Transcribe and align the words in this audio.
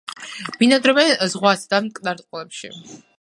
ბინადრობენ 0.61 1.13
ზღვასა 1.33 1.71
და 1.75 1.83
მტკნარ 1.89 2.21
წყლებში. 2.25 2.75